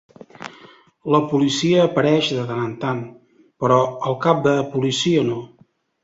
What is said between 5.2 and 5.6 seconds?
no.